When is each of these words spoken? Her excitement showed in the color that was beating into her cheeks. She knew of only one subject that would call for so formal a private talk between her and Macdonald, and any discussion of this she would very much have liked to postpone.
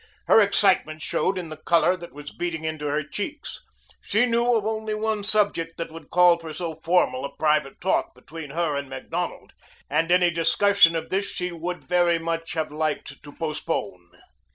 Her 0.25 0.41
excitement 0.41 1.03
showed 1.03 1.37
in 1.37 1.49
the 1.49 1.57
color 1.57 1.95
that 1.95 2.11
was 2.11 2.31
beating 2.31 2.65
into 2.65 2.87
her 2.87 3.03
cheeks. 3.03 3.61
She 4.01 4.25
knew 4.25 4.55
of 4.55 4.65
only 4.65 4.95
one 4.95 5.23
subject 5.23 5.77
that 5.77 5.91
would 5.91 6.09
call 6.09 6.39
for 6.39 6.51
so 6.53 6.73
formal 6.73 7.23
a 7.23 7.35
private 7.35 7.79
talk 7.79 8.15
between 8.15 8.49
her 8.49 8.75
and 8.75 8.89
Macdonald, 8.89 9.53
and 9.91 10.11
any 10.11 10.31
discussion 10.31 10.95
of 10.95 11.09
this 11.11 11.25
she 11.29 11.51
would 11.51 11.83
very 11.83 12.17
much 12.17 12.53
have 12.53 12.71
liked 12.71 13.21
to 13.21 13.31
postpone. 13.31 14.07